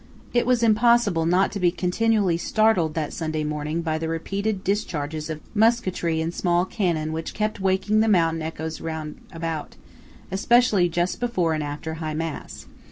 [0.33, 5.29] It was impossible not to be continually startled that Sunday morning by the repeated discharges
[5.29, 9.75] of musketry and small cannon which kept waking the mountain echoes round about,
[10.31, 12.65] especially just before and after high mass.